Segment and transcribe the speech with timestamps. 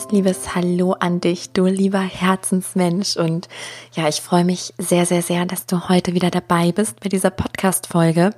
[0.00, 3.16] ganz liebes Hallo an dich, du lieber Herzensmensch.
[3.16, 3.48] Und
[3.92, 7.28] ja, ich freue mich sehr, sehr, sehr, dass du heute wieder dabei bist bei dieser
[7.28, 8.30] Podcast-Folge.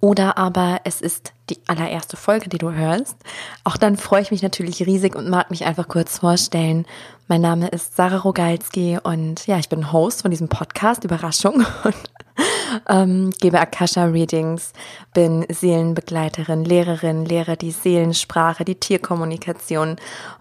[0.00, 3.16] Oder aber es ist die allererste Folge, die du hörst.
[3.62, 6.86] Auch dann freue ich mich natürlich riesig und mag mich einfach kurz vorstellen.
[7.28, 11.56] Mein Name ist Sarah Rogalski und ja, ich bin Host von diesem Podcast, Überraschung.
[11.84, 11.96] Und
[12.88, 14.72] ähm, gebe Akasha-Readings,
[15.14, 19.96] bin Seelenbegleiterin, Lehrerin, lehre die Seelensprache, die Tierkommunikation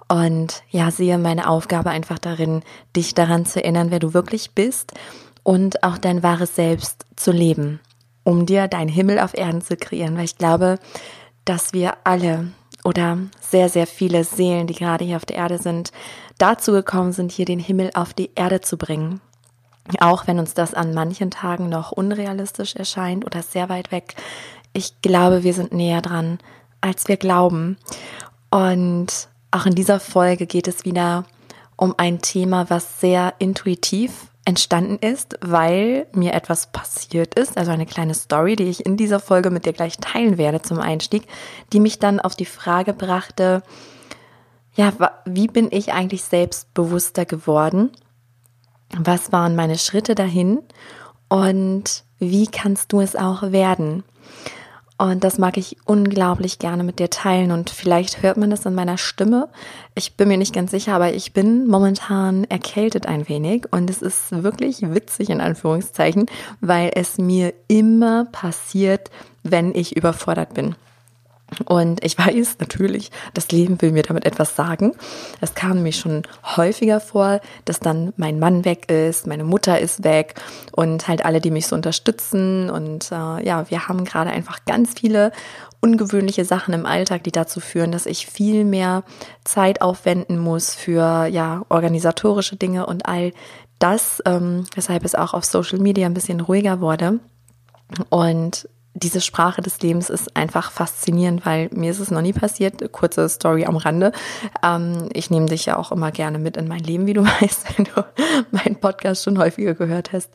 [0.07, 2.61] und ja, sehe meine Aufgabe einfach darin,
[2.95, 4.93] dich daran zu erinnern, wer du wirklich bist
[5.43, 7.79] und auch dein wahres Selbst zu leben,
[8.23, 10.79] um dir deinen Himmel auf Erden zu kreieren, weil ich glaube,
[11.45, 12.47] dass wir alle
[12.83, 15.91] oder sehr, sehr viele Seelen, die gerade hier auf der Erde sind,
[16.37, 19.21] dazu gekommen sind, hier den Himmel auf die Erde zu bringen.
[19.99, 24.15] Auch wenn uns das an manchen Tagen noch unrealistisch erscheint oder sehr weit weg.
[24.73, 26.39] Ich glaube, wir sind näher dran,
[26.81, 27.77] als wir glauben.
[28.49, 31.25] Und auch in dieser Folge geht es wieder
[31.75, 37.87] um ein Thema, was sehr intuitiv entstanden ist, weil mir etwas passiert ist, also eine
[37.87, 41.23] kleine Story, die ich in dieser Folge mit dir gleich teilen werde zum Einstieg,
[41.73, 43.63] die mich dann auf die Frage brachte,
[44.75, 44.93] ja,
[45.25, 47.91] wie bin ich eigentlich selbstbewusster geworden?
[48.97, 50.59] Was waren meine Schritte dahin?
[51.27, 54.03] Und wie kannst du es auch werden?
[54.97, 57.51] Und das mag ich unglaublich gerne mit dir teilen.
[57.51, 59.49] Und vielleicht hört man das in meiner Stimme.
[59.93, 63.65] Ich bin mir nicht ganz sicher, aber ich bin momentan erkältet ein wenig.
[63.71, 66.27] Und es ist wirklich witzig in Anführungszeichen,
[66.61, 69.11] weil es mir immer passiert,
[69.43, 70.75] wenn ich überfordert bin.
[71.65, 74.93] Und ich weiß natürlich, das Leben will mir damit etwas sagen.
[75.41, 76.23] Es kam mir schon
[76.55, 80.35] häufiger vor, dass dann mein Mann weg ist, meine Mutter ist weg
[80.71, 82.69] und halt alle, die mich so unterstützen.
[82.69, 85.31] Und äh, ja, wir haben gerade einfach ganz viele
[85.81, 89.03] ungewöhnliche Sachen im Alltag, die dazu führen, dass ich viel mehr
[89.43, 93.33] Zeit aufwenden muss für ja organisatorische Dinge und all
[93.77, 97.19] das, ähm, weshalb es auch auf Social Media ein bisschen ruhiger wurde.
[98.09, 102.91] Und diese Sprache des Lebens ist einfach faszinierend, weil mir ist es noch nie passiert.
[102.93, 104.13] Kurze Story am Rande.
[104.63, 107.77] Ähm, ich nehme dich ja auch immer gerne mit in mein Leben, wie du weißt,
[107.77, 108.05] wenn du
[108.51, 110.31] meinen Podcast schon häufiger gehört hast.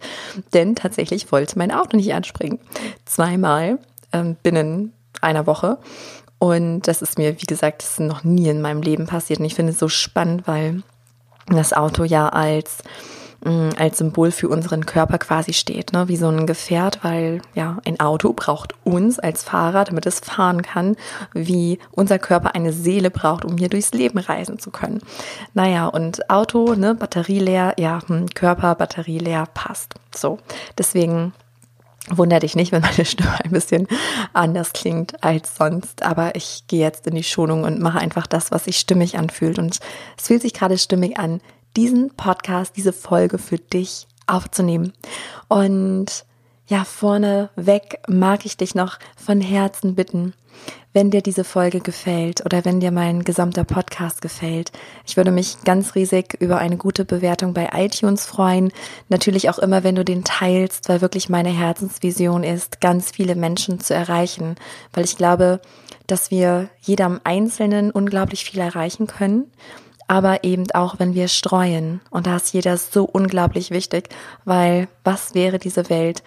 [0.53, 2.61] Denn tatsächlich wollte mein Auto nicht anspringen.
[3.07, 3.79] Zweimal
[4.13, 4.93] ähm, binnen
[5.23, 5.79] einer Woche.
[6.39, 9.41] Und das ist mir, wie gesagt, das ist noch nie in meinem Leben passiert.
[9.41, 10.83] Und ich finde es so spannend, weil
[11.47, 12.79] das Auto ja als
[13.43, 16.09] als Symbol für unseren Körper quasi steht, ne?
[16.09, 20.61] wie so ein Gefährt, weil ja, ein Auto braucht uns als Fahrer, damit es fahren
[20.61, 20.97] kann,
[21.33, 25.01] wie unser Körper eine Seele braucht, um hier durchs Leben reisen zu können.
[25.55, 29.95] Naja, und Auto, ne, Batterie leer, ja, hm, Körper, Batterie leer, passt.
[30.15, 30.39] So,
[30.77, 31.33] deswegen
[32.09, 33.87] Wunder dich nicht, wenn meine Stimme ein bisschen
[34.33, 36.03] anders klingt als sonst.
[36.03, 39.59] Aber ich gehe jetzt in die Schonung und mache einfach das, was sich stimmig anfühlt.
[39.59, 39.79] Und
[40.19, 41.41] es fühlt sich gerade stimmig an,
[41.77, 44.93] diesen Podcast, diese Folge für dich aufzunehmen.
[45.49, 46.25] Und
[46.67, 50.35] ja, vorneweg mag ich dich noch von Herzen bitten,
[50.93, 54.71] wenn dir diese Folge gefällt oder wenn dir mein gesamter Podcast gefällt.
[55.05, 58.73] Ich würde mich ganz riesig über eine gute Bewertung bei iTunes freuen.
[59.09, 63.81] Natürlich auch immer, wenn du den teilst, weil wirklich meine Herzensvision ist, ganz viele Menschen
[63.81, 64.55] zu erreichen,
[64.93, 65.61] weil ich glaube,
[66.07, 69.51] dass wir jedem Einzelnen unglaublich viel erreichen können
[70.11, 72.01] aber eben auch, wenn wir streuen.
[72.11, 74.09] Und da ist jeder so unglaublich wichtig,
[74.45, 76.25] weil was wäre diese Welt,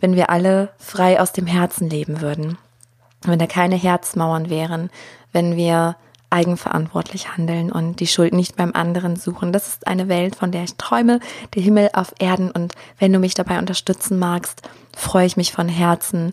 [0.00, 2.56] wenn wir alle frei aus dem Herzen leben würden?
[3.26, 4.88] Wenn da keine Herzmauern wären,
[5.32, 5.96] wenn wir
[6.30, 9.52] eigenverantwortlich handeln und die Schuld nicht beim anderen suchen.
[9.52, 11.20] Das ist eine Welt, von der ich träume,
[11.54, 12.50] der Himmel auf Erden.
[12.50, 14.62] Und wenn du mich dabei unterstützen magst,
[14.96, 16.32] freue ich mich von Herzen.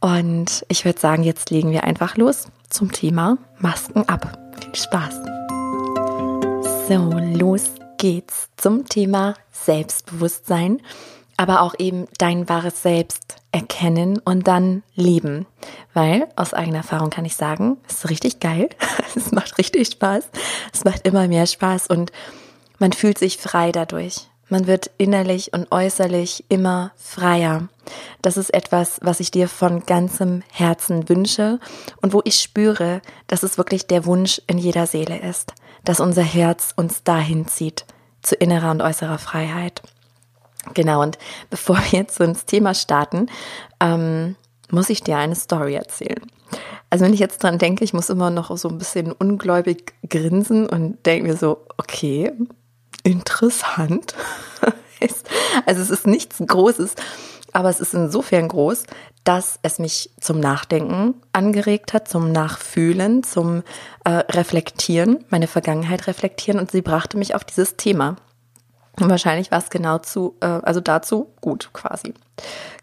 [0.00, 4.36] Und ich würde sagen, jetzt legen wir einfach los zum Thema Masken ab.
[4.60, 5.39] Viel Spaß!
[6.90, 10.82] So, los geht's zum Thema Selbstbewusstsein,
[11.36, 15.46] aber auch eben dein wahres Selbst erkennen und dann leben.
[15.94, 18.70] Weil aus eigener Erfahrung kann ich sagen, es ist richtig geil.
[19.14, 20.30] Es macht richtig Spaß.
[20.72, 22.10] Es macht immer mehr Spaß und
[22.80, 24.28] man fühlt sich frei dadurch.
[24.48, 27.68] Man wird innerlich und äußerlich immer freier.
[28.20, 31.60] Das ist etwas, was ich dir von ganzem Herzen wünsche
[32.02, 35.54] und wo ich spüre, dass es wirklich der Wunsch in jeder Seele ist
[35.84, 37.84] dass unser Herz uns dahin zieht,
[38.22, 39.82] zu innerer und äußerer Freiheit.
[40.74, 41.18] Genau, und
[41.48, 43.28] bevor wir jetzt so ins Thema starten,
[43.80, 44.36] ähm,
[44.70, 46.20] muss ich dir eine Story erzählen.
[46.90, 50.68] Also wenn ich jetzt dran denke, ich muss immer noch so ein bisschen ungläubig grinsen
[50.68, 52.32] und denke mir so, okay,
[53.04, 54.14] interessant.
[55.66, 56.94] also es ist nichts Großes.
[57.52, 58.84] Aber es ist insofern groß,
[59.24, 63.62] dass es mich zum Nachdenken angeregt hat, zum Nachfühlen, zum
[64.04, 68.16] äh, Reflektieren, meine Vergangenheit reflektieren und sie brachte mich auf dieses Thema.
[68.98, 72.14] Und wahrscheinlich war es genau zu, äh, also dazu gut quasi.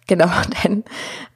[0.10, 0.30] Genau,
[0.64, 0.86] denn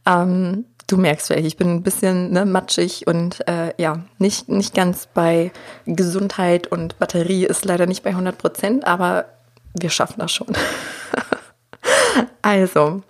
[0.05, 4.73] ähm, du merkst vielleicht, ich bin ein bisschen ne, matschig und äh, ja, nicht, nicht
[4.73, 5.51] ganz bei
[5.85, 9.25] Gesundheit und Batterie ist leider nicht bei 100 Prozent, aber
[9.77, 10.47] wir schaffen das schon.
[12.41, 13.03] also,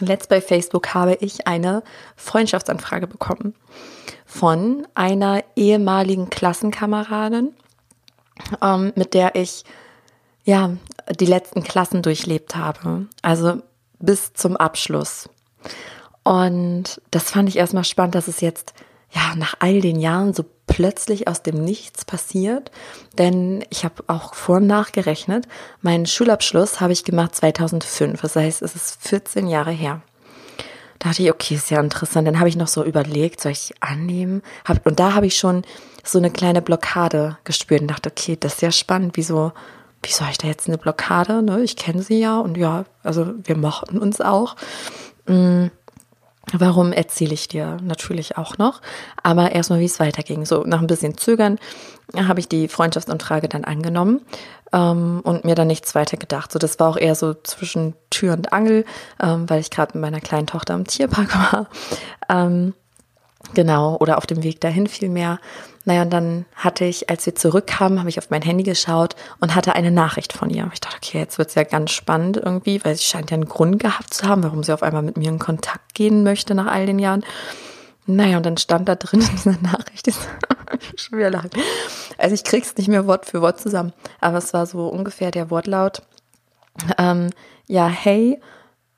[0.00, 1.82] letzt bei Facebook habe ich eine
[2.16, 3.54] Freundschaftsanfrage bekommen
[4.26, 7.54] von einer ehemaligen Klassenkameradin,
[8.62, 9.64] ähm, mit der ich
[10.44, 10.76] ja
[11.20, 13.06] die letzten Klassen durchlebt habe.
[13.22, 13.62] Also
[13.98, 15.28] bis zum Abschluss.
[16.22, 18.74] Und das fand ich erstmal spannend, dass es jetzt
[19.16, 22.70] ja nach all den Jahren so plötzlich aus dem Nichts passiert.
[23.18, 25.48] Denn ich habe auch vor und nachgerechnet.
[25.80, 28.20] Meinen Schulabschluss habe ich gemacht 2005.
[28.20, 30.02] Das heißt, es ist 14 Jahre her.
[30.98, 32.26] Da dachte ich, okay, ist ja interessant.
[32.26, 34.42] Dann habe ich noch so überlegt, soll ich annehmen?
[34.84, 35.62] und da habe ich schon
[36.04, 39.16] so eine kleine Blockade gespürt und dachte, okay, das ist ja spannend.
[39.16, 39.52] Wieso,
[40.02, 41.42] wieso habe ich da jetzt eine Blockade?
[41.42, 41.62] Ne?
[41.62, 44.56] Ich kenne sie ja und ja, also wir mochten uns auch.
[45.26, 45.66] Mm.
[46.52, 48.80] Warum erzähle ich dir natürlich auch noch,
[49.22, 50.46] aber erstmal, wie es weiterging.
[50.46, 51.58] So nach ein bisschen Zögern
[52.16, 54.20] habe ich die Freundschaftsanfrage dann angenommen
[54.72, 56.52] ähm, und mir dann nichts weiter gedacht.
[56.52, 58.84] So, das war auch eher so zwischen Tür und Angel,
[59.20, 61.68] ähm, weil ich gerade mit meiner kleinen Tochter im Tierpark war.
[62.28, 62.74] Ähm,
[63.54, 65.38] genau, oder auf dem Weg dahin vielmehr.
[65.84, 69.54] Naja, und dann hatte ich, als wir zurückkamen, habe ich auf mein Handy geschaut und
[69.54, 70.68] hatte eine Nachricht von ihr.
[70.72, 73.78] Ich dachte, okay, jetzt wird's ja ganz spannend irgendwie, weil sie scheint ja einen Grund
[73.78, 76.86] gehabt zu haben, warum sie auf einmal mit mir in Kontakt gehen möchte nach all
[76.86, 77.24] den Jahren.
[78.06, 80.28] Naja, und dann stand da drin in dieser Nachricht, ist
[80.96, 81.50] schwer lang.
[82.18, 85.50] Also ich krieg's nicht mehr Wort für Wort zusammen, aber es war so ungefähr der
[85.50, 86.02] Wortlaut.
[86.98, 87.30] Ähm,
[87.68, 88.40] ja, hey,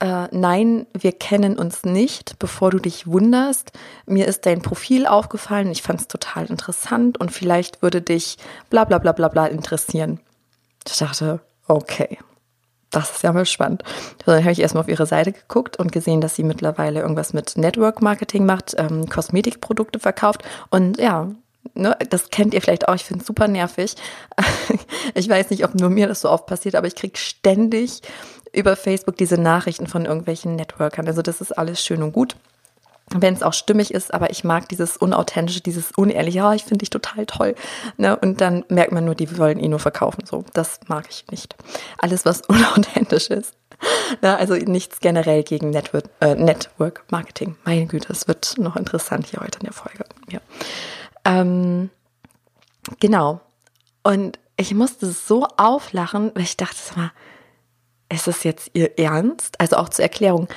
[0.01, 3.73] äh, nein, wir kennen uns nicht, bevor du dich wunderst.
[4.07, 8.39] Mir ist dein Profil aufgefallen, ich fand es total interessant und vielleicht würde dich
[8.71, 10.21] bla bla bla bla bla interessieren.
[10.87, 12.19] Ich dachte, okay,
[12.91, 13.83] das ist ja mal spannend.
[14.25, 17.57] Dann habe ich erstmal auf ihre Seite geguckt und gesehen, dass sie mittlerweile irgendwas mit
[17.57, 21.29] Network Marketing macht, ähm, Kosmetikprodukte verkauft und ja,
[21.75, 23.95] Ne, das kennt ihr vielleicht auch, ich finde es super nervig.
[25.15, 28.03] Ich weiß nicht, ob nur mir das so oft passiert, aber ich kriege ständig
[28.53, 31.07] über Facebook diese Nachrichten von irgendwelchen Networkern.
[31.07, 32.37] Also das ist alles schön und gut
[33.15, 36.79] wenn es auch stimmig ist, aber ich mag dieses unauthentische, dieses unehrliche, ja, ich finde
[36.79, 37.55] dich total toll.
[37.97, 38.17] Ne?
[38.17, 40.25] Und dann merkt man nur, die wollen ihn nur verkaufen.
[40.27, 41.57] So, das mag ich nicht.
[41.99, 43.55] Alles, was unauthentisch ist.
[44.23, 44.37] Ne?
[44.37, 47.57] Also nichts generell gegen Network, äh, Network Marketing.
[47.65, 50.05] Meine Güte, das wird noch interessant hier heute in der Folge.
[50.31, 50.41] Ja.
[51.25, 51.91] Ähm,
[53.01, 53.41] genau.
[54.03, 57.13] Und ich musste so auflachen, weil ich dachte, mal,
[58.09, 59.61] ist es jetzt ihr Ernst?
[59.61, 60.49] Also auch zur Erklärung,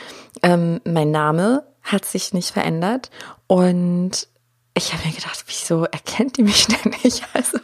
[0.44, 3.10] ähm, mein Name hat sich nicht verändert
[3.48, 4.28] und
[4.74, 7.24] ich habe mir gedacht, wieso erkennt die mich denn nicht?
[7.34, 7.60] Also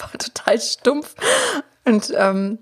[0.00, 1.14] war total stumpf
[1.84, 2.58] und ähm,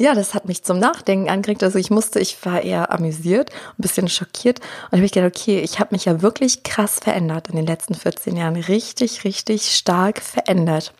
[0.00, 1.62] ja, das hat mich zum Nachdenken angeregt.
[1.62, 5.60] Also ich musste, ich war eher amüsiert, ein bisschen schockiert und habe ich gedacht, okay,
[5.60, 10.22] ich habe mich ja wirklich krass verändert in den letzten 14 Jahren, richtig, richtig stark
[10.22, 10.94] verändert.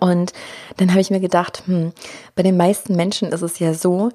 [0.00, 0.32] Und
[0.76, 1.92] dann habe ich mir gedacht, hm,
[2.34, 4.10] bei den meisten Menschen ist es ja so,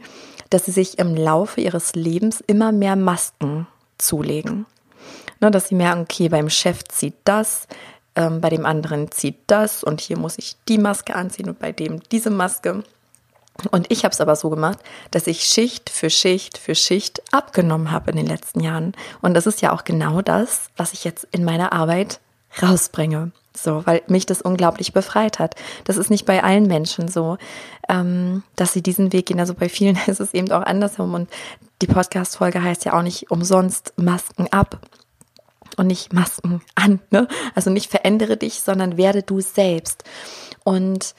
[0.50, 4.66] dass sie sich im Laufe ihres Lebens immer mehr Masken zulegen.
[5.40, 7.68] Ne, dass sie merken, okay, beim Chef zieht das,
[8.16, 11.72] ähm, bei dem anderen zieht das und hier muss ich die Maske anziehen und bei
[11.72, 12.84] dem diese Maske.
[13.70, 14.80] Und ich habe es aber so gemacht,
[15.12, 18.94] dass ich Schicht für Schicht für Schicht abgenommen habe in den letzten Jahren.
[19.22, 22.20] Und das ist ja auch genau das, was ich jetzt in meiner Arbeit
[22.62, 23.32] rausbringe.
[23.56, 25.56] So, weil mich das unglaublich befreit hat.
[25.84, 27.38] Das ist nicht bei allen Menschen so,
[27.90, 29.40] ähm, dass sie diesen Weg gehen.
[29.40, 31.14] Also bei vielen ist es eben auch andersrum.
[31.14, 31.30] Und
[31.82, 34.80] die Podcast-Folge heißt ja auch nicht umsonst Masken ab
[35.78, 37.00] und nicht Masken an.
[37.10, 37.28] Ne?
[37.56, 40.04] Also nicht verändere dich, sondern werde du selbst.
[40.64, 41.16] Und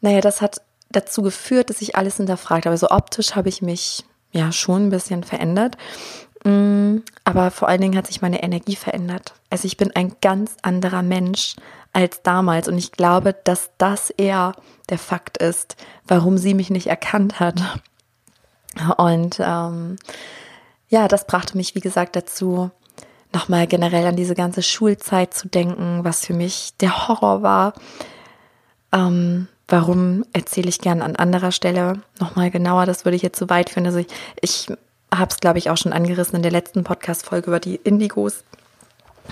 [0.00, 2.72] naja, das hat dazu geführt, dass ich alles hinterfragt habe.
[2.72, 5.76] Also optisch habe ich mich ja schon ein bisschen verändert.
[6.46, 9.34] Mm, aber vor allen Dingen hat sich meine Energie verändert.
[9.50, 11.56] Also ich bin ein ganz anderer Mensch
[11.92, 14.54] als damals und ich glaube, dass das eher
[14.88, 15.76] der Fakt ist,
[16.06, 17.60] warum sie mich nicht erkannt hat.
[18.96, 19.96] Und ähm,
[20.88, 22.70] ja, das brachte mich, wie gesagt, dazu,
[23.32, 27.72] nochmal generell an diese ganze Schulzeit zu denken, was für mich der Horror war.
[28.92, 32.86] Ähm, warum erzähle ich gern an anderer Stelle nochmal genauer?
[32.86, 33.86] Das würde ich jetzt zu so weit führen.
[33.86, 34.06] Also ich,
[34.40, 34.68] ich
[35.14, 38.44] habe es, glaube ich, auch schon angerissen in der letzten Podcast-Folge über die Indigos,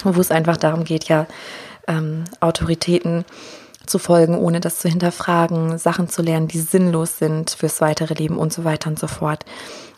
[0.02, 1.26] wo es einfach darum geht, ja,
[1.86, 3.24] ähm, Autoritäten
[3.86, 8.38] zu folgen, ohne das zu hinterfragen, Sachen zu lernen, die sinnlos sind fürs weitere Leben
[8.38, 9.44] und so weiter und so fort.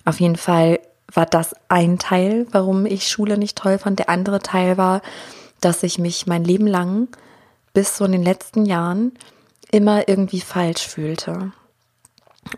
[0.05, 0.81] Auf jeden Fall
[1.13, 3.99] war das ein Teil, warum ich Schule nicht toll fand.
[4.01, 5.03] Der andere Teil war,
[5.61, 7.09] dass ich mich mein Leben lang
[7.73, 9.13] bis so in den letzten Jahren
[9.71, 11.53] immer irgendwie falsch fühlte.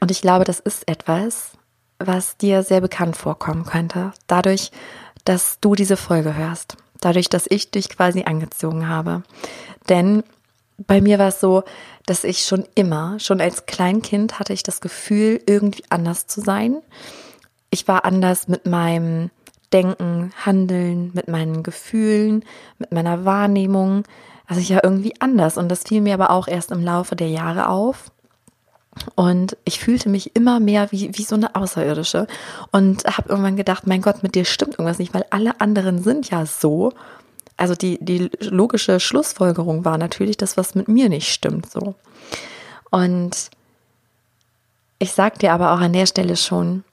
[0.00, 1.52] Und ich glaube, das ist etwas,
[1.98, 4.12] was dir sehr bekannt vorkommen könnte.
[4.26, 4.70] Dadurch,
[5.24, 6.76] dass du diese Folge hörst.
[7.00, 9.22] Dadurch, dass ich dich quasi angezogen habe.
[9.88, 10.24] Denn
[10.78, 11.64] bei mir war es so,
[12.06, 16.78] dass ich schon immer, schon als Kleinkind hatte ich das Gefühl, irgendwie anders zu sein.
[17.70, 19.30] Ich war anders mit meinem
[19.72, 22.44] Denken, Handeln, mit meinen Gefühlen,
[22.78, 24.04] mit meiner Wahrnehmung.
[24.46, 27.28] Also ich war irgendwie anders und das fiel mir aber auch erst im Laufe der
[27.28, 28.10] Jahre auf.
[29.14, 32.26] Und ich fühlte mich immer mehr wie, wie so eine Außerirdische
[32.70, 36.30] und habe irgendwann gedacht, mein Gott, mit dir stimmt irgendwas nicht, weil alle anderen sind
[36.30, 36.92] ja so.
[37.56, 41.94] Also die, die logische Schlussfolgerung war natürlich, dass was mit mir nicht stimmt so.
[42.90, 43.50] Und
[44.98, 46.84] ich sag dir aber auch an der Stelle schon,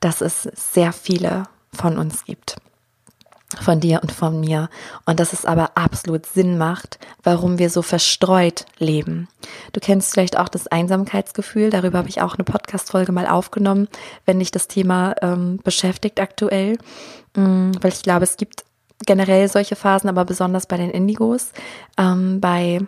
[0.00, 2.56] dass es sehr viele von uns gibt
[3.60, 4.68] von dir und von mir
[5.06, 9.28] und dass es aber absolut Sinn macht, warum wir so verstreut leben.
[9.72, 13.88] Du kennst vielleicht auch das Einsamkeitsgefühl, darüber habe ich auch eine Podcast-Folge mal aufgenommen,
[14.26, 16.78] wenn dich das Thema ähm, beschäftigt aktuell,
[17.36, 18.64] ähm, weil ich glaube, es gibt
[19.06, 21.52] generell solche Phasen, aber besonders bei den Indigos.
[21.98, 22.80] Ähm, bei,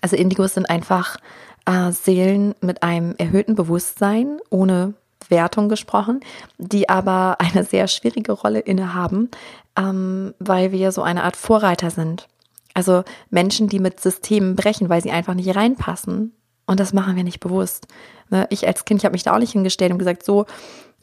[0.00, 1.18] also Indigos sind einfach
[1.66, 4.94] äh, Seelen mit einem erhöhten Bewusstsein, ohne
[5.28, 6.20] Wertung gesprochen,
[6.58, 9.30] die aber eine sehr schwierige Rolle innehaben,
[9.76, 12.28] ähm, weil wir so eine Art Vorreiter sind.
[12.74, 16.32] Also Menschen, die mit Systemen brechen, weil sie einfach nicht reinpassen.
[16.66, 17.88] Und das machen wir nicht bewusst.
[18.30, 18.46] Ne?
[18.50, 20.46] Ich als Kind, ich habe mich da auch nicht hingestellt und gesagt, so,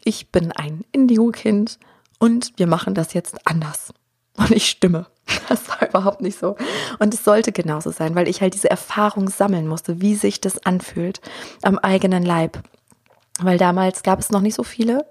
[0.04, 1.80] ich bin ein Indigo-Kind
[2.20, 3.94] und wir machen das jetzt anders.
[4.38, 5.08] Und ich stimme.
[5.50, 6.56] Das war überhaupt nicht so.
[7.00, 10.66] Und es sollte genauso sein, weil ich halt diese Erfahrung sammeln musste, wie sich das
[10.66, 11.20] anfühlt
[11.62, 12.64] am eigenen Leib
[13.42, 15.06] weil damals gab es noch nicht so viele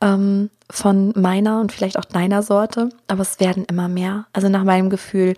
[0.00, 4.26] ähm, von meiner und vielleicht auch deiner Sorte, aber es werden immer mehr.
[4.32, 5.34] Also nach meinem Gefühl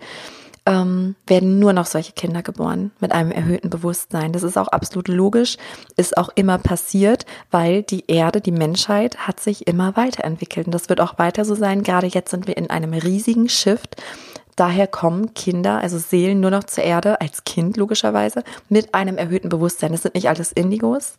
[0.65, 4.33] ähm, werden nur noch solche Kinder geboren mit einem erhöhten Bewusstsein.
[4.33, 5.57] Das ist auch absolut logisch,
[5.95, 10.89] ist auch immer passiert, weil die Erde, die Menschheit hat sich immer weiterentwickelt und das
[10.89, 11.83] wird auch weiter so sein.
[11.83, 13.95] Gerade jetzt sind wir in einem riesigen Shift
[14.57, 19.49] Daher kommen Kinder, also Seelen, nur noch zur Erde, als Kind logischerweise, mit einem erhöhten
[19.49, 19.91] Bewusstsein.
[19.91, 21.13] Das sind nicht alles Indigos.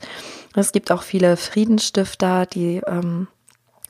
[0.57, 3.28] Es gibt auch viele Friedensstifter, die ähm,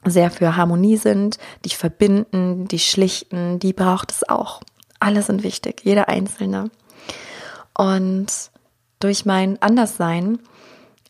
[0.04, 4.60] sehr für Harmonie sind, die verbinden, die schlichten, die braucht es auch.
[5.00, 6.70] Alle sind wichtig, jeder Einzelne.
[7.74, 8.50] Und
[9.00, 10.40] durch mein Anderssein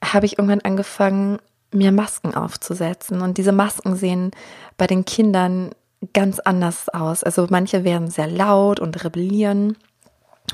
[0.02, 1.38] habe ich irgendwann angefangen,
[1.72, 3.20] mir Masken aufzusetzen.
[3.20, 4.30] Und diese Masken sehen
[4.76, 5.72] bei den Kindern
[6.12, 7.24] ganz anders aus.
[7.24, 9.76] Also manche werden sehr laut und rebellieren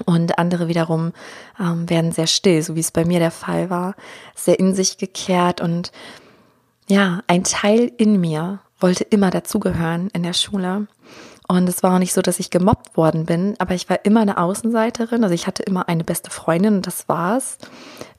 [0.07, 1.13] und andere wiederum
[1.61, 3.95] ähm, werden sehr still, so wie es bei mir der Fall war,
[4.35, 5.93] sehr in sich gekehrt und
[6.89, 10.87] ja, ein Teil in mir wollte immer dazugehören in der Schule.
[11.47, 14.21] Und es war auch nicht so, dass ich gemobbt worden bin, aber ich war immer
[14.21, 15.25] eine Außenseiterin.
[15.25, 17.59] Also ich hatte immer eine beste Freundin und das war's,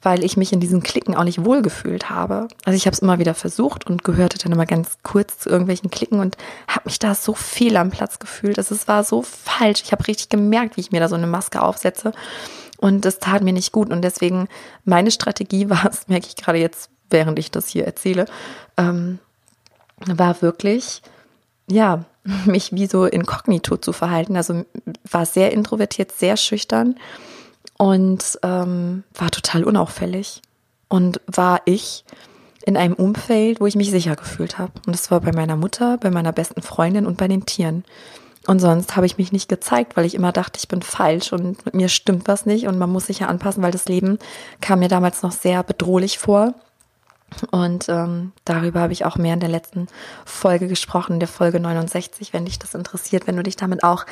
[0.04, 2.48] weil ich mich in diesen Klicken auch nicht wohlgefühlt habe.
[2.66, 5.90] Also ich habe es immer wieder versucht und gehörte dann immer ganz kurz zu irgendwelchen
[5.90, 8.60] Klicken und habe mich da so fehl am Platz gefühlt.
[8.60, 9.82] Also es war so falsch.
[9.84, 12.12] Ich habe richtig gemerkt, wie ich mir da so eine Maske aufsetze.
[12.78, 13.90] Und das tat mir nicht gut.
[13.90, 14.48] Und deswegen
[14.84, 18.26] meine Strategie war es, merke ich gerade jetzt, während ich das hier erzähle,
[18.78, 19.18] ähm,
[20.06, 21.02] war wirklich,
[21.70, 22.06] ja,
[22.46, 24.36] mich wie so inkognito zu verhalten.
[24.36, 24.66] Also
[25.10, 26.96] war sehr introvertiert, sehr schüchtern
[27.78, 30.42] und ähm, war total unauffällig.
[30.88, 32.06] Und war ich
[32.66, 34.72] in einem Umfeld, wo ich mich sicher gefühlt habe.
[34.86, 37.84] Und das war bei meiner Mutter, bei meiner besten Freundin und bei den Tieren.
[38.48, 41.66] Und sonst habe ich mich nicht gezeigt, weil ich immer dachte, ich bin falsch und
[41.66, 44.20] mit mir stimmt was nicht und man muss sich ja anpassen, weil das Leben
[44.62, 46.54] kam mir damals noch sehr bedrohlich vor.
[47.52, 49.88] Und ähm, darüber habe ich auch mehr in der letzten
[50.26, 54.06] Folge gesprochen, der Folge 69, wenn dich das interessiert, wenn du dich damit auch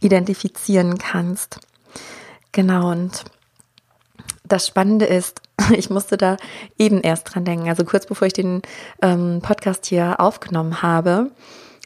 [0.00, 1.60] identifizieren kannst.
[2.52, 3.24] Genau, und
[4.44, 5.40] das Spannende ist,
[5.72, 6.36] ich musste da
[6.78, 8.62] eben erst dran denken, also kurz bevor ich den
[9.02, 11.30] ähm, Podcast hier aufgenommen habe,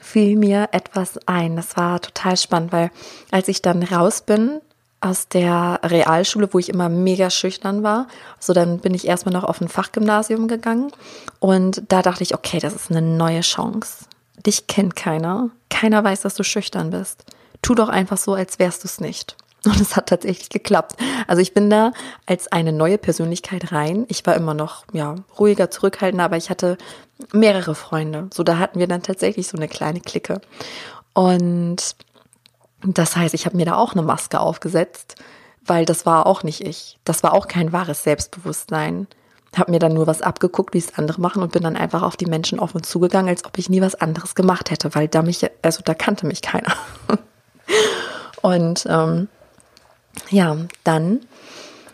[0.00, 1.56] fiel mir etwas ein.
[1.56, 2.90] Das war total spannend, weil
[3.30, 4.60] als ich dann raus bin
[5.02, 8.06] aus der Realschule, wo ich immer mega schüchtern war.
[8.38, 10.92] So, dann bin ich erstmal noch auf ein Fachgymnasium gegangen
[11.40, 14.06] und da dachte ich, okay, das ist eine neue Chance.
[14.46, 15.50] Dich kennt keiner.
[15.70, 17.24] Keiner weiß, dass du schüchtern bist.
[17.62, 19.36] Tu doch einfach so, als wärst du es nicht.
[19.64, 20.96] Und es hat tatsächlich geklappt.
[21.28, 21.92] Also ich bin da
[22.26, 24.06] als eine neue Persönlichkeit rein.
[24.08, 26.78] Ich war immer noch, ja, ruhiger, zurückhaltender, aber ich hatte
[27.32, 28.28] mehrere Freunde.
[28.34, 30.40] So, da hatten wir dann tatsächlich so eine kleine Clique.
[31.14, 31.94] Und
[32.84, 35.16] das heißt, ich habe mir da auch eine Maske aufgesetzt,
[35.64, 36.98] weil das war auch nicht ich.
[37.04, 39.06] Das war auch kein wahres Selbstbewusstsein.
[39.56, 42.16] habe mir dann nur was abgeguckt, wie es andere machen und bin dann einfach auf
[42.16, 45.48] die Menschen offen zugegangen, als ob ich nie was anderes gemacht hätte, weil da mich,
[45.62, 46.74] also da kannte mich keiner.
[48.42, 49.28] und ähm,
[50.30, 51.20] ja, dann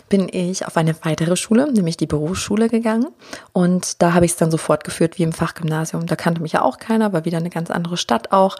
[0.09, 3.09] bin ich auf eine weitere Schule, nämlich die Berufsschule gegangen.
[3.53, 6.07] Und da habe ich es dann so fortgeführt wie im Fachgymnasium.
[6.07, 8.57] Da kannte mich ja auch keiner, war wieder eine ganz andere Stadt auch.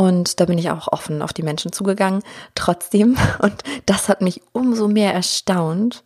[0.00, 2.22] Und da bin ich auch offen auf die Menschen zugegangen.
[2.54, 6.02] Trotzdem, und das hat mich umso mehr erstaunt.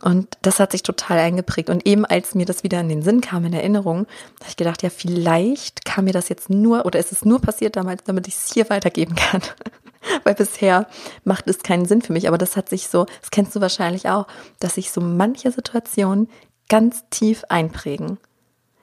[0.00, 1.70] Und das hat sich total eingeprägt.
[1.70, 4.06] Und eben als mir das wieder in den Sinn kam, in Erinnerung,
[4.38, 7.74] habe ich gedacht, ja, vielleicht kam mir das jetzt nur, oder ist es nur passiert
[7.74, 9.42] damals, damit ich es hier weitergeben kann.
[10.22, 10.86] Weil bisher
[11.24, 12.28] macht es keinen Sinn für mich.
[12.28, 14.28] Aber das hat sich so, das kennst du wahrscheinlich auch,
[14.60, 16.28] dass sich so manche Situationen
[16.68, 18.18] ganz tief einprägen.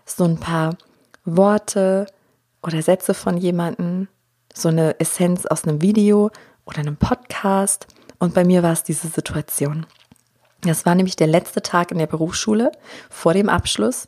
[0.05, 0.75] So ein paar
[1.23, 2.07] Worte
[2.63, 4.07] oder Sätze von jemandem,
[4.53, 6.29] so eine Essenz aus einem Video
[6.65, 7.87] oder einem Podcast.
[8.19, 9.85] Und bei mir war es diese Situation.
[10.61, 12.71] Das war nämlich der letzte Tag in der Berufsschule
[13.09, 14.07] vor dem Abschluss.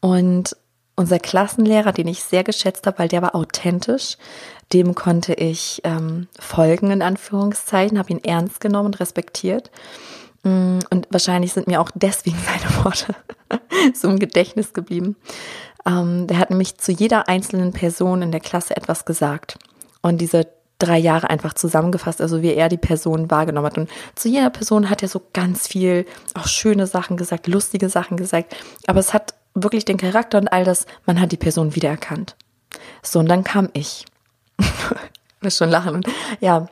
[0.00, 0.56] Und
[0.96, 4.16] unser Klassenlehrer, den ich sehr geschätzt habe, weil der war authentisch,
[4.72, 9.70] dem konnte ich ähm, folgen, in Anführungszeichen, habe ihn ernst genommen und respektiert.
[10.42, 13.14] Mm, und wahrscheinlich sind mir auch deswegen seine Worte
[13.94, 15.16] so im Gedächtnis geblieben.
[15.86, 19.58] Ähm, der hat nämlich zu jeder einzelnen Person in der Klasse etwas gesagt.
[20.02, 20.46] Und diese
[20.78, 23.78] drei Jahre einfach zusammengefasst, also wie er die Person wahrgenommen hat.
[23.78, 28.16] Und zu jeder Person hat er so ganz viel, auch schöne Sachen gesagt, lustige Sachen
[28.16, 28.54] gesagt.
[28.86, 32.36] Aber es hat wirklich den Charakter und all das, man hat die Person wiedererkannt.
[33.02, 34.04] So, und dann kam ich.
[35.40, 36.02] muss schon lachen.
[36.40, 36.68] Ja,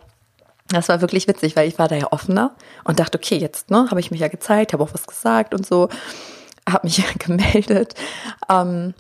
[0.68, 3.88] das war wirklich witzig, weil ich war da ja offener und dachte, okay, jetzt ne,
[3.90, 5.88] habe ich mich ja gezeigt, habe auch was gesagt und so,
[6.68, 7.94] habe mich gemeldet.
[8.48, 8.94] Ähm,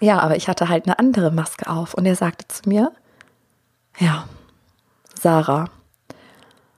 [0.00, 2.92] ja, aber ich hatte halt eine andere Maske auf und er sagte zu mir,
[3.98, 4.28] ja,
[5.18, 5.70] Sarah,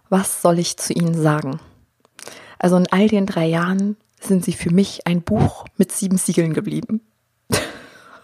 [0.09, 1.61] was soll ich zu Ihnen sagen?
[2.59, 6.55] Also in all den drei Jahren sind Sie für mich ein Buch mit sieben Siegeln
[6.55, 7.00] geblieben.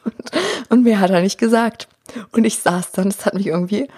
[0.04, 0.32] und,
[0.68, 1.88] und mehr hat er nicht gesagt.
[2.32, 3.88] Und ich saß dann, das hat mich irgendwie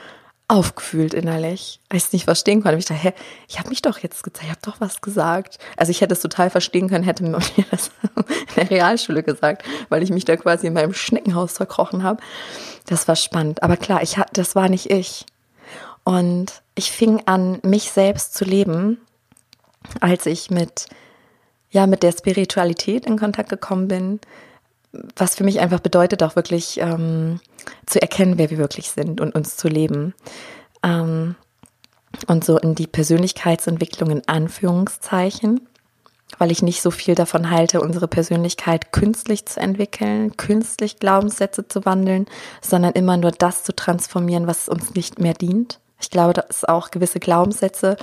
[0.48, 2.78] aufgefühlt innerlich, weil ich es nicht verstehen konnte.
[2.78, 3.12] Ich dachte, hä,
[3.48, 5.58] ich habe mich doch jetzt gezeigt, ich habe doch was gesagt.
[5.76, 10.02] Also ich hätte es total verstehen können, hätte mir das in der Realschule gesagt, weil
[10.02, 12.22] ich mich da quasi in meinem Schneckenhaus verkrochen habe.
[12.86, 13.62] Das war spannend.
[13.62, 15.26] Aber klar, ich das war nicht ich.
[16.04, 18.98] Und ich fing an, mich selbst zu leben,
[20.00, 20.86] als ich mit,
[21.70, 24.20] ja, mit der Spiritualität in Kontakt gekommen bin,
[25.16, 27.40] was für mich einfach bedeutet, auch wirklich ähm,
[27.86, 30.14] zu erkennen, wer wir wirklich sind und uns zu leben.
[30.82, 31.36] Ähm,
[32.26, 35.60] und so in die Persönlichkeitsentwicklung in Anführungszeichen,
[36.38, 41.84] weil ich nicht so viel davon halte, unsere Persönlichkeit künstlich zu entwickeln, künstlich Glaubenssätze zu
[41.84, 42.26] wandeln,
[42.62, 45.80] sondern immer nur das zu transformieren, was uns nicht mehr dient.
[46.00, 47.96] Ich glaube, dass auch gewisse Glaubenssätze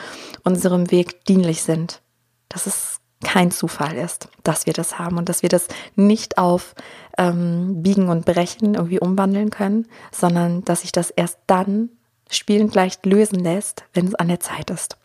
[0.44, 2.02] unserem Weg dienlich sind.
[2.50, 6.76] Das ist kein Zufall ist, dass wir das haben und dass wir das nicht auf
[7.18, 11.90] ähm, Biegen und Brechen irgendwie umwandeln können, sondern dass sich das erst dann
[12.30, 14.98] spielend leicht lösen lässt, wenn es an der Zeit ist.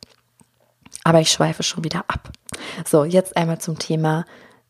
[1.05, 2.31] Aber ich schweife schon wieder ab.
[2.87, 4.25] So, jetzt einmal zum Thema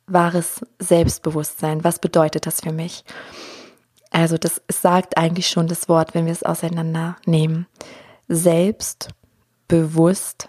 [0.07, 1.85] wahres Selbstbewusstsein.
[1.85, 3.05] Was bedeutet das für mich?
[4.11, 7.67] Also, das sagt eigentlich schon das Wort, wenn wir es auseinandernehmen.
[8.29, 10.49] Selbstbewusst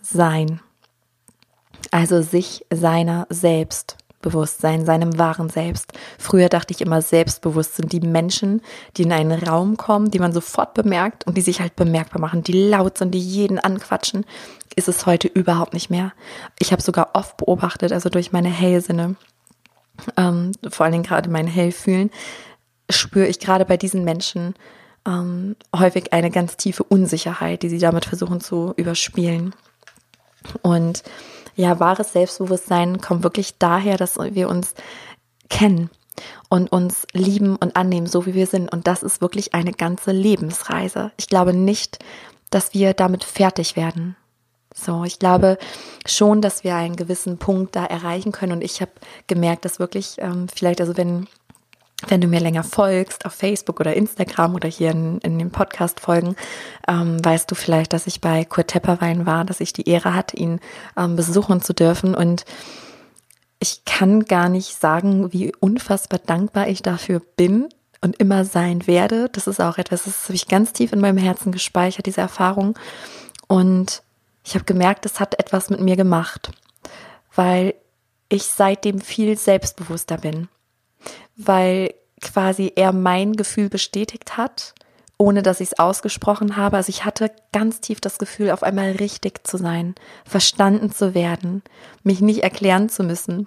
[0.00, 0.60] sein.
[1.90, 5.92] Also sich seiner selbst bewusst sein, seinem wahren Selbst.
[6.18, 8.60] Früher dachte ich immer, selbstbewusst sind die Menschen,
[8.96, 12.42] die in einen Raum kommen, die man sofort bemerkt und die sich halt bemerkbar machen,
[12.42, 14.26] die laut sind, die jeden anquatschen,
[14.76, 16.12] ist es heute überhaupt nicht mehr.
[16.58, 19.16] Ich habe sogar oft beobachtet, also durch meine Hellsinne,
[20.16, 22.10] ähm, vor allen Dingen gerade mein Hellfühlen,
[22.90, 24.54] spüre ich gerade bei diesen Menschen
[25.06, 29.54] ähm, häufig eine ganz tiefe Unsicherheit, die sie damit versuchen zu überspielen.
[30.62, 31.02] Und
[31.60, 34.74] ja, wahres Selbstbewusstsein kommt wirklich daher, dass wir uns
[35.48, 35.90] kennen
[36.48, 38.72] und uns lieben und annehmen, so wie wir sind.
[38.72, 41.12] Und das ist wirklich eine ganze Lebensreise.
[41.16, 41.98] Ich glaube nicht,
[42.50, 44.16] dass wir damit fertig werden.
[44.74, 45.58] So, ich glaube
[46.06, 48.52] schon, dass wir einen gewissen Punkt da erreichen können.
[48.52, 48.92] Und ich habe
[49.26, 51.26] gemerkt, dass wirklich ähm, vielleicht, also wenn
[52.08, 56.36] wenn du mir länger folgst auf Facebook oder Instagram oder hier in, in den Podcast-Folgen,
[56.88, 60.36] ähm, weißt du vielleicht, dass ich bei Kurt Tepperwein war, dass ich die Ehre hatte,
[60.36, 60.60] ihn
[60.96, 62.14] ähm, besuchen zu dürfen.
[62.14, 62.44] Und
[63.58, 67.68] ich kann gar nicht sagen, wie unfassbar dankbar ich dafür bin
[68.00, 69.28] und immer sein werde.
[69.30, 72.78] Das ist auch etwas, das habe ich ganz tief in meinem Herzen gespeichert, diese Erfahrung.
[73.46, 74.02] Und
[74.44, 76.50] ich habe gemerkt, es hat etwas mit mir gemacht,
[77.34, 77.74] weil
[78.30, 80.48] ich seitdem viel selbstbewusster bin
[81.46, 84.74] weil quasi er mein Gefühl bestätigt hat
[85.20, 86.78] ohne dass ich es ausgesprochen habe.
[86.78, 91.62] Also ich hatte ganz tief das Gefühl, auf einmal richtig zu sein, verstanden zu werden,
[92.02, 93.46] mich nicht erklären zu müssen.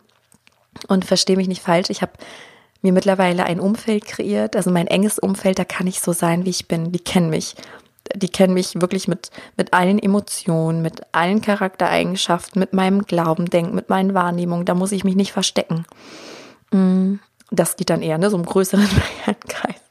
[0.88, 2.14] Und verstehe mich nicht falsch, ich habe
[2.84, 6.52] mir mittlerweile ein Umfeld kreiert, also mein enges Umfeld, da kann ich so sein, wie
[6.52, 7.56] ich bin, die kennen mich.
[8.16, 13.74] Die kennen mich wirklich mit, mit allen Emotionen, mit allen Charaktereigenschaften, mit meinem Glauben, Denken,
[13.74, 14.66] mit meinen Wahrnehmungen.
[14.66, 15.86] Da muss ich mich nicht verstecken.
[16.72, 17.16] Mm,
[17.56, 18.88] das geht dann eher, ne, so im größeren
[19.48, 19.82] Kreis.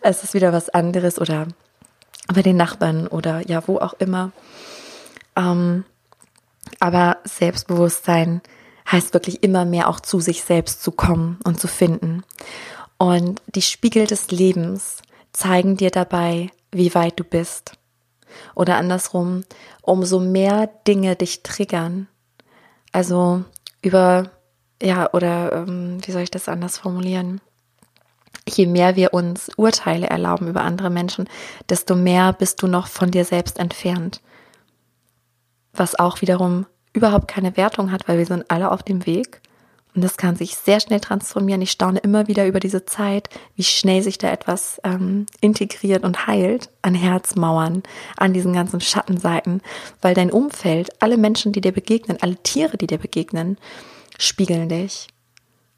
[0.00, 1.46] Es ist wieder was anderes oder
[2.32, 4.32] bei den Nachbarn oder ja, wo auch immer.
[5.36, 5.84] Ähm,
[6.78, 8.40] aber Selbstbewusstsein
[8.90, 12.22] heißt wirklich immer mehr auch zu sich selbst zu kommen und zu finden.
[12.98, 14.98] Und die Spiegel des Lebens
[15.32, 17.72] zeigen dir dabei, wie weit du bist.
[18.54, 19.42] Oder andersrum,
[19.82, 22.08] umso mehr Dinge dich triggern.
[22.92, 23.44] Also
[23.82, 24.30] über,
[24.82, 27.40] ja, oder ähm, wie soll ich das anders formulieren?
[28.48, 31.28] Je mehr wir uns Urteile erlauben über andere Menschen,
[31.68, 34.20] desto mehr bist du noch von dir selbst entfernt.
[35.72, 39.40] Was auch wiederum überhaupt keine Wertung hat, weil wir sind alle auf dem Weg.
[39.94, 41.62] Und das kann sich sehr schnell transformieren.
[41.62, 46.28] Ich staune immer wieder über diese Zeit, wie schnell sich da etwas ähm, integriert und
[46.28, 47.82] heilt an Herzmauern,
[48.16, 49.62] an diesen ganzen Schattenseiten,
[50.00, 53.58] weil dein Umfeld, alle Menschen, die dir begegnen, alle Tiere, die dir begegnen,
[54.18, 55.08] spiegeln dich.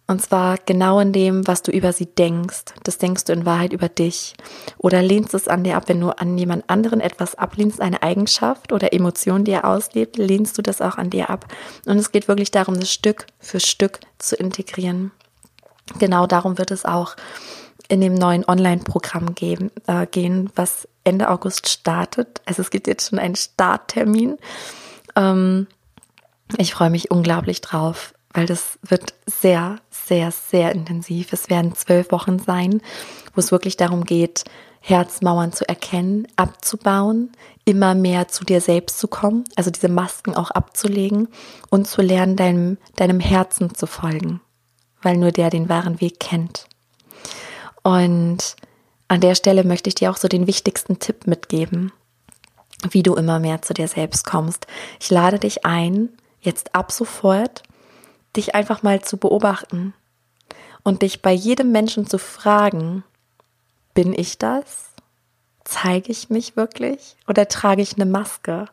[0.08, 2.74] Und zwar genau in dem, was du über sie denkst.
[2.82, 4.34] Das denkst du in Wahrheit über dich.
[4.76, 8.72] Oder lehnst es an dir ab, wenn du an jemand anderen etwas ablehnst, eine Eigenschaft
[8.72, 11.46] oder Emotion, die er auslebt, lehnst du das auch an dir ab.
[11.86, 15.12] Und es geht wirklich darum, das Stück für Stück zu integrieren.
[15.98, 17.16] Genau darum wird es auch
[17.88, 22.42] in dem neuen Online-Programm gehen, äh, gehen, was Ende August startet.
[22.44, 24.36] Also es gibt jetzt schon einen Starttermin.
[25.16, 25.68] Ähm,
[26.58, 31.32] ich freue mich unglaublich drauf weil das wird sehr, sehr, sehr intensiv.
[31.32, 32.80] Es werden zwölf Wochen sein,
[33.34, 34.44] wo es wirklich darum geht,
[34.80, 37.30] Herzmauern zu erkennen, abzubauen,
[37.64, 41.28] immer mehr zu dir selbst zu kommen, also diese Masken auch abzulegen
[41.70, 44.40] und zu lernen, deinem, deinem Herzen zu folgen,
[45.00, 46.66] weil nur der den wahren Weg kennt.
[47.84, 48.56] Und
[49.06, 51.92] an der Stelle möchte ich dir auch so den wichtigsten Tipp mitgeben,
[52.90, 54.66] wie du immer mehr zu dir selbst kommst.
[54.98, 56.08] Ich lade dich ein,
[56.40, 57.62] jetzt ab sofort
[58.36, 59.94] dich einfach mal zu beobachten
[60.82, 63.04] und dich bei jedem Menschen zu fragen,
[63.94, 64.90] bin ich das?
[65.64, 68.66] Zeige ich mich wirklich oder trage ich eine Maske?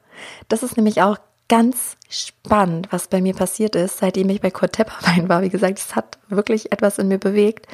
[0.47, 1.17] Das ist nämlich auch
[1.49, 5.41] ganz spannend, was bei mir passiert ist, seitdem ich bei Kurt Tepperwein war.
[5.41, 7.67] Wie gesagt, es hat wirklich etwas in mir bewegt.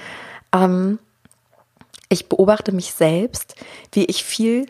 [0.54, 1.00] Ähm,
[2.10, 3.56] ich beobachte mich selbst,
[3.92, 4.68] wie ich viel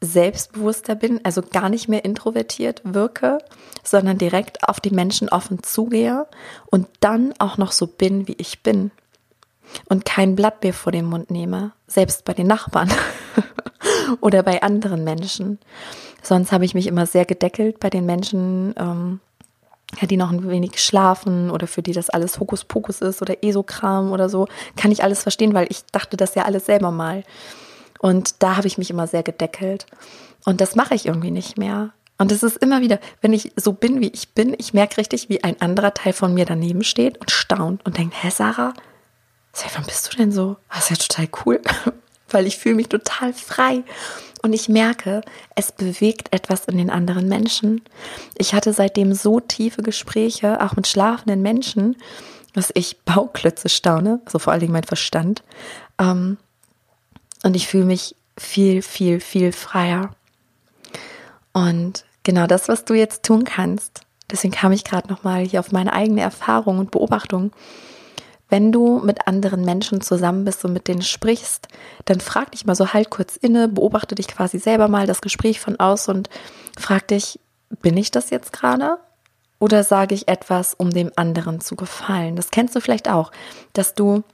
[0.00, 3.38] selbstbewusster bin, also gar nicht mehr introvertiert wirke,
[3.84, 6.26] sondern direkt auf die Menschen offen zugehe
[6.66, 8.90] und dann auch noch so bin, wie ich bin.
[9.88, 12.90] Und kein Blatt mehr vor den Mund nehme, selbst bei den Nachbarn
[14.20, 15.58] oder bei anderen Menschen.
[16.22, 19.20] Sonst habe ich mich immer sehr gedeckelt bei den Menschen, ähm,
[20.02, 24.28] die noch ein wenig schlafen oder für die das alles Hokuspokus ist oder Esokram oder
[24.28, 27.24] so, kann ich alles verstehen, weil ich dachte das ja alles selber mal.
[28.00, 29.84] Und da habe ich mich immer sehr gedeckelt.
[30.46, 31.92] Und das mache ich irgendwie nicht mehr.
[32.16, 35.28] Und es ist immer wieder, wenn ich so bin, wie ich bin, ich merke richtig,
[35.28, 38.72] wie ein anderer Teil von mir daneben steht und staunt und denkt, hä, Sarah,
[39.52, 40.56] seit wann bist du denn so?
[40.70, 41.60] Das ist ja total cool,
[42.30, 43.84] weil ich fühle mich total frei.
[44.42, 45.20] Und ich merke,
[45.54, 47.82] es bewegt etwas in den anderen Menschen.
[48.38, 51.96] Ich hatte seitdem so tiefe Gespräche, auch mit schlafenden Menschen,
[52.54, 55.42] dass ich Bauklötze staune, also vor allen Dingen mein Verstand.
[55.98, 56.38] Ähm,
[57.42, 60.10] und ich fühle mich viel, viel, viel freier.
[61.52, 65.72] Und genau das, was du jetzt tun kannst, deswegen kam ich gerade nochmal hier auf
[65.72, 67.52] meine eigene Erfahrung und Beobachtung.
[68.48, 71.68] Wenn du mit anderen Menschen zusammen bist und mit denen sprichst,
[72.04, 75.60] dann frag dich mal so halt kurz inne, beobachte dich quasi selber mal das Gespräch
[75.60, 76.28] von aus und
[76.76, 77.38] frag dich,
[77.80, 78.98] bin ich das jetzt gerade?
[79.60, 82.34] Oder sage ich etwas, um dem anderen zu gefallen?
[82.34, 83.30] Das kennst du vielleicht auch,
[83.72, 84.24] dass du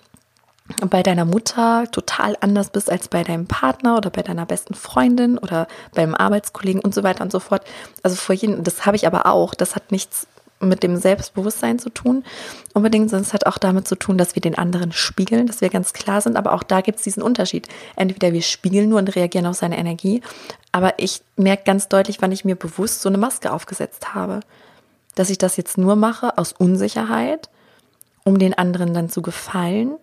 [0.88, 5.38] bei deiner Mutter total anders bist als bei deinem Partner oder bei deiner besten Freundin
[5.38, 7.62] oder beim Arbeitskollegen und so weiter und so fort.
[8.02, 9.55] Also vor jedem, das habe ich aber auch.
[9.55, 10.26] Das hat nichts
[10.59, 12.24] mit dem Selbstbewusstsein zu tun
[12.72, 15.68] unbedingt, sondern es hat auch damit zu tun, dass wir den anderen spiegeln, dass wir
[15.68, 16.37] ganz klar sind.
[16.37, 17.68] Aber auch da gibt es diesen Unterschied.
[17.94, 20.22] Entweder wir spiegeln nur und reagieren auf seine Energie,
[20.72, 24.40] aber ich merke ganz deutlich, wann ich mir bewusst so eine Maske aufgesetzt habe.
[25.14, 27.48] Dass ich das jetzt nur mache aus Unsicherheit,
[28.24, 29.96] um den anderen dann zu gefallen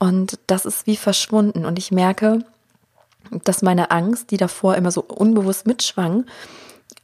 [0.00, 1.64] und das ist wie verschwunden.
[1.64, 2.40] Und ich merke,
[3.44, 6.24] dass meine Angst, die davor immer so unbewusst mitschwang,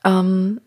[0.03, 0.61] ähm,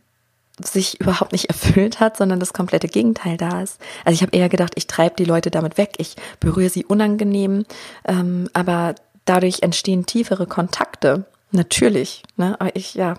[0.64, 3.82] sich überhaupt nicht erfüllt hat, sondern das komplette Gegenteil da ist.
[4.06, 7.66] Also ich habe eher gedacht, ich treibe die Leute damit weg, ich berühre sie unangenehm,
[8.06, 11.26] ähm, aber dadurch entstehen tiefere Kontakte.
[11.52, 12.56] Natürlich, ne?
[12.62, 13.16] Aber ich, ja,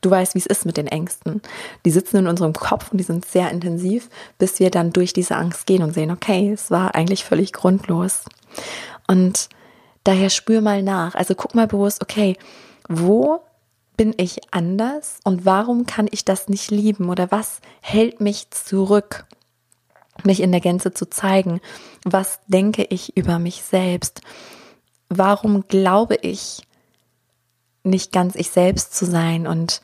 [0.00, 1.42] du weißt, wie es ist mit den Ängsten.
[1.84, 5.36] Die sitzen in unserem Kopf und die sind sehr intensiv, bis wir dann durch diese
[5.36, 8.24] Angst gehen und sehen, okay, es war eigentlich völlig grundlos.
[9.06, 9.48] Und
[10.04, 11.14] daher spür mal nach.
[11.14, 12.36] Also guck mal bewusst, okay,
[12.88, 13.40] wo
[13.96, 19.26] bin ich anders und warum kann ich das nicht lieben oder was hält mich zurück,
[20.24, 21.60] mich in der Gänze zu zeigen?
[22.04, 24.22] Was denke ich über mich selbst?
[25.08, 26.62] Warum glaube ich
[27.84, 29.46] nicht ganz ich selbst zu sein?
[29.46, 29.82] Und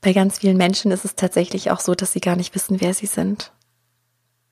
[0.00, 2.94] bei ganz vielen Menschen ist es tatsächlich auch so, dass sie gar nicht wissen, wer
[2.94, 3.52] sie sind.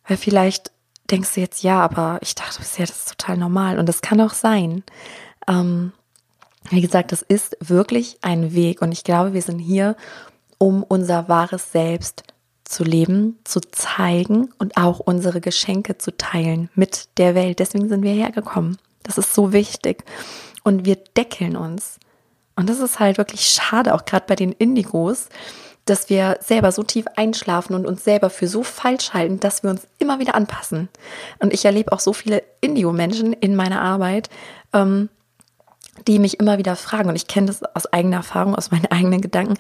[0.07, 0.73] Weil vielleicht
[1.11, 3.79] denkst du jetzt, ja, aber ich dachte bisher, das ist total normal.
[3.79, 4.83] Und das kann auch sein.
[5.47, 5.93] Ähm,
[6.71, 9.97] wie gesagt, das ist wirklich ein Weg und ich glaube, wir sind hier,
[10.59, 12.25] um unser wahres Selbst
[12.65, 17.61] zu leben, zu zeigen und auch unsere Geschenke zu teilen mit der Welt.
[17.61, 18.77] Deswegen sind wir hergekommen.
[19.03, 20.05] Das ist so wichtig.
[20.69, 21.99] Und wir deckeln uns.
[22.55, 25.31] Und das ist halt wirklich schade, auch gerade bei den Indigos,
[25.87, 29.71] dass wir selber so tief einschlafen und uns selber für so falsch halten, dass wir
[29.71, 30.91] uns immer wieder anpassen.
[31.39, 34.29] Und ich erlebe auch so viele Indigo-Menschen in meiner Arbeit,
[34.75, 35.09] ähm,
[36.07, 39.23] die mich immer wieder fragen, und ich kenne das aus eigener Erfahrung, aus meinen eigenen
[39.23, 39.55] Gedanken,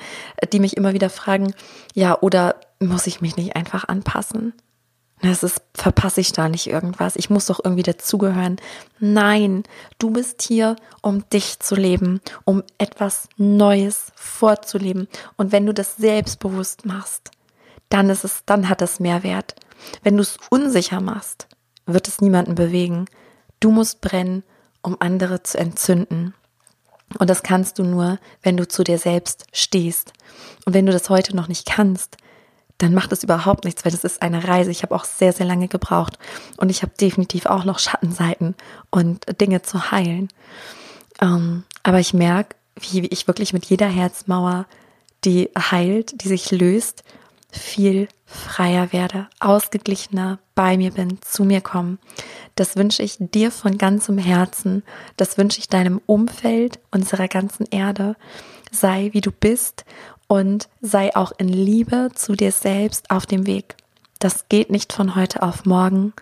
[0.53, 1.55] die mich immer wieder fragen,
[1.94, 4.53] ja, oder muss ich mich nicht einfach anpassen?
[5.20, 7.16] Das ist, verpasse ich da nicht irgendwas?
[7.16, 8.57] Ich muss doch irgendwie dazugehören.
[9.00, 9.64] Nein,
[9.98, 15.09] du bist hier, um dich zu leben, um etwas Neues vorzuleben.
[15.37, 17.33] Und wenn du das selbstbewusst machst,
[17.88, 19.57] dann ist es, dann hat es Mehrwert.
[20.02, 21.48] Wenn du es unsicher machst,
[21.87, 23.07] wird es niemanden bewegen.
[23.59, 24.44] Du musst brennen
[24.83, 26.35] um andere zu entzünden.
[27.18, 30.12] Und das kannst du nur, wenn du zu dir selbst stehst.
[30.64, 32.16] Und wenn du das heute noch nicht kannst,
[32.79, 34.71] dann macht es überhaupt nichts, weil das ist eine Reise.
[34.71, 36.19] Ich habe auch sehr, sehr lange gebraucht.
[36.57, 38.55] Und ich habe definitiv auch noch Schattenseiten
[38.91, 40.29] und Dinge zu heilen.
[41.21, 44.67] Ähm, aber ich merke, wie, wie ich wirklich mit jeder Herzmauer,
[45.25, 47.03] die heilt, die sich löst,
[47.51, 51.99] viel freier werde, ausgeglichener bei mir bin, zu mir kommen.
[52.55, 54.85] Das wünsche ich dir von ganzem Herzen.
[55.17, 58.17] Das wünsche ich deinem Umfeld, unserer ganzen Erde.
[58.71, 59.85] Sei wie du bist
[60.29, 63.75] und sei auch in Liebe zu dir selbst auf dem Weg.
[64.21, 66.12] Das geht nicht von heute auf morgen.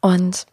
[0.00, 0.46] Und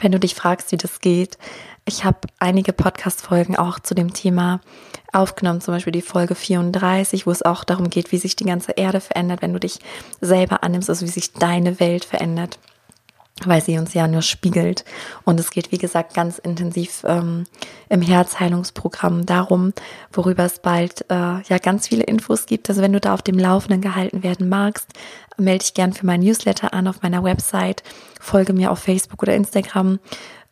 [0.00, 1.38] wenn du dich fragst, wie das geht,
[1.84, 4.60] ich habe einige Podcast-Folgen auch zu dem Thema
[5.12, 8.72] aufgenommen, zum Beispiel die Folge 34, wo es auch darum geht, wie sich die ganze
[8.72, 9.78] Erde verändert, wenn du dich
[10.20, 12.58] selber annimmst, also wie sich deine Welt verändert,
[13.46, 14.84] weil sie uns ja nur spiegelt.
[15.24, 17.44] Und es geht, wie gesagt, ganz intensiv ähm,
[17.88, 19.72] im Herzheilungsprogramm darum,
[20.12, 22.68] worüber es bald äh, ja ganz viele Infos gibt.
[22.68, 24.88] Also wenn du da auf dem Laufenden gehalten werden magst,
[25.36, 27.82] melde dich gern für mein Newsletter an auf meiner Website,
[28.20, 29.98] folge mir auf Facebook oder Instagram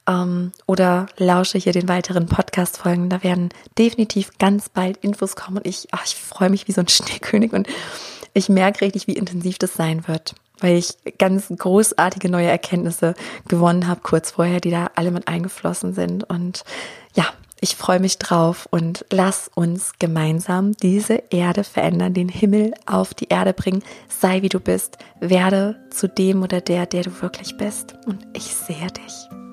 [0.09, 3.11] ähm, oder lausche hier den weiteren Podcast-Folgen.
[3.11, 6.81] Da werden definitiv ganz bald Infos kommen und ich, ach, ich freue mich wie so
[6.81, 7.69] ein Schneekönig und
[8.37, 13.15] ich merke richtig, wie intensiv das sein wird, weil ich ganz großartige neue Erkenntnisse
[13.49, 16.63] gewonnen habe kurz vorher, die da alle mit eingeflossen sind und
[17.15, 17.25] ja,
[17.59, 23.29] ich freue mich drauf und lass uns gemeinsam diese Erde verändern, den Himmel auf die
[23.29, 23.83] Erde bringen.
[24.09, 27.95] Sei wie du bist, werde zu dem oder der, der du wirklich bist.
[28.05, 29.46] Und ich sehe dich.